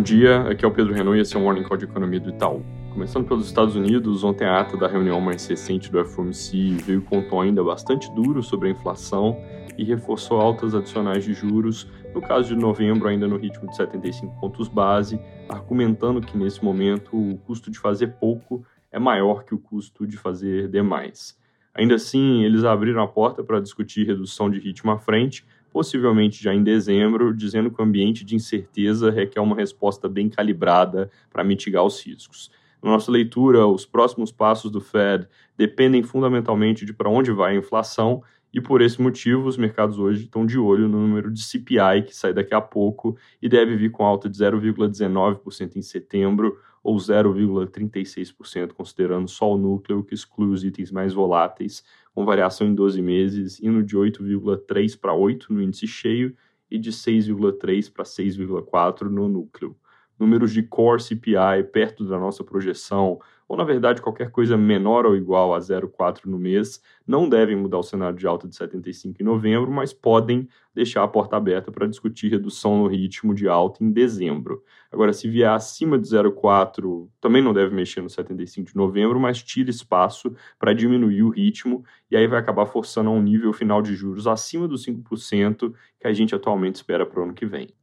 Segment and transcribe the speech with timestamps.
[0.00, 2.18] Bom dia, aqui é o Pedro Renault e esse é o Morning Call de Economia
[2.18, 2.64] do Itaú.
[2.90, 7.18] Começando pelos Estados Unidos, ontem a ata da reunião mais recente do FOMC veio com
[7.18, 9.36] um tom ainda bastante duro sobre a inflação
[9.76, 14.40] e reforçou altas adicionais de juros, no caso de novembro ainda no ritmo de 75
[14.40, 19.58] pontos base, argumentando que nesse momento o custo de fazer pouco é maior que o
[19.58, 21.38] custo de fazer demais.
[21.74, 26.54] Ainda assim, eles abriram a porta para discutir redução de ritmo à frente, possivelmente já
[26.54, 31.84] em dezembro, dizendo que o ambiente de incerteza requer uma resposta bem calibrada para mitigar
[31.84, 32.50] os riscos.
[32.82, 37.58] Na nossa leitura, os próximos passos do Fed dependem fundamentalmente de para onde vai a
[37.58, 42.02] inflação, e por esse motivo os mercados hoje estão de olho no número de CPI
[42.06, 46.96] que sai daqui a pouco e deve vir com alta de 0,19% em setembro ou
[46.96, 51.84] 0,36% considerando só o núcleo que exclui os itens mais voláteis,
[52.20, 56.36] com variação em 12 meses, indo de 8,3 para 8 no índice cheio
[56.70, 59.74] e de 6,3 para 6,4 no núcleo.
[60.18, 63.18] Números de core CPI perto da nossa projeção,
[63.50, 67.78] ou na verdade qualquer coisa menor ou igual a 0,4 no mês, não devem mudar
[67.78, 71.88] o cenário de alta de 75 em novembro, mas podem deixar a porta aberta para
[71.88, 74.62] discutir redução no ritmo de alta em dezembro.
[74.88, 79.42] Agora, se vier acima de 0,4, também não deve mexer no 75 de novembro, mas
[79.42, 83.82] tira espaço para diminuir o ritmo e aí vai acabar forçando a um nível final
[83.82, 87.79] de juros acima dos 5% que a gente atualmente espera para o ano que vem.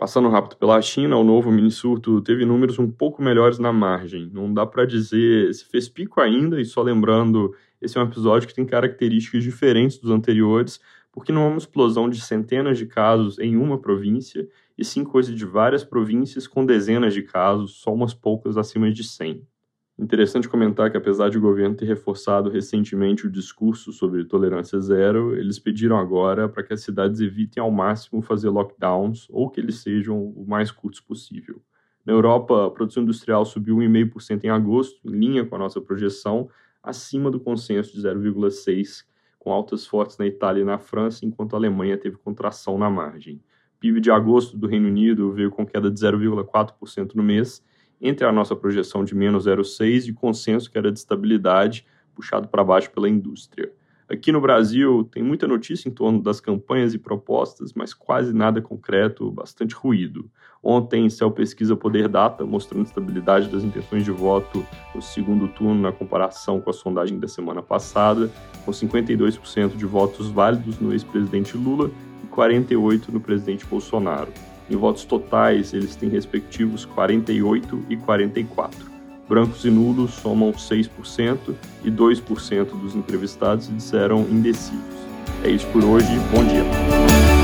[0.00, 4.30] Passando rápido pela China, o novo mini surto teve números um pouco melhores na margem.
[4.32, 8.48] Não dá para dizer se fez pico ainda, e só lembrando, esse é um episódio
[8.48, 10.80] que tem características diferentes dos anteriores,
[11.12, 15.34] porque não é uma explosão de centenas de casos em uma província, e sim coisa
[15.34, 19.46] de várias províncias com dezenas de casos, só umas poucas acima de 100.
[20.00, 25.36] Interessante comentar que, apesar de o governo ter reforçado recentemente o discurso sobre tolerância zero,
[25.36, 29.74] eles pediram agora para que as cidades evitem ao máximo fazer lockdowns ou que eles
[29.80, 31.60] sejam o mais curtos possível.
[32.02, 36.48] Na Europa, a produção industrial subiu 1,5% em agosto, em linha com a nossa projeção,
[36.82, 39.04] acima do consenso de 0,6%,
[39.38, 43.38] com altas fortes na Itália e na França, enquanto a Alemanha teve contração na margem.
[43.78, 47.62] PIB de agosto do Reino Unido veio com queda de 0,4% no mês,
[48.00, 52.64] entre a nossa projeção de menos 0,6 e consenso que era de estabilidade, puxado para
[52.64, 53.72] baixo pela indústria.
[54.10, 58.60] Aqui no Brasil, tem muita notícia em torno das campanhas e propostas, mas quase nada
[58.60, 60.28] concreto, bastante ruído.
[60.60, 65.92] Ontem, Cell Pesquisa Poder Data mostrando estabilidade das intenções de voto no segundo turno na
[65.92, 68.28] comparação com a sondagem da semana passada,
[68.64, 71.88] com 52% de votos válidos no ex-presidente Lula
[72.24, 74.32] e 48% no presidente Bolsonaro.
[74.70, 78.88] Em votos totais, eles têm respectivos 48 e 44.
[79.28, 81.54] Brancos e nulos somam 6%
[81.84, 84.80] e 2% dos entrevistados disseram indecisos.
[85.42, 87.39] É isso por hoje, bom dia.